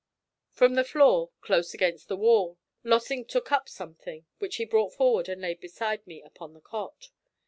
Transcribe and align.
From 0.51 0.73
the 0.73 0.83
floor, 0.83 1.29
close 1.41 1.75
against 1.75 2.07
the 2.07 2.17
wall, 2.17 2.57
Lossing 2.83 3.23
took 3.23 3.51
up 3.51 3.69
something, 3.69 4.25
which 4.39 4.55
he 4.55 4.65
brought 4.65 4.95
forward 4.95 5.29
and 5.29 5.39
laid 5.41 5.59
beside 5.61 6.07
me 6.07 6.23
upon 6.23 6.55
the 6.55 6.59
cot. 6.59 7.11